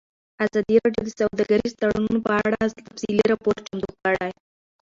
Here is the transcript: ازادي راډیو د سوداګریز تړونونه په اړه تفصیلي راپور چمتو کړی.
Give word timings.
ازادي 0.45 0.75
راډیو 0.83 1.03
د 1.07 1.09
سوداګریز 1.19 1.73
تړونونه 1.79 2.19
په 2.27 2.31
اړه 2.45 2.61
تفصیلي 2.87 3.23
راپور 3.31 3.55
چمتو 3.67 3.91
کړی. 4.03 4.31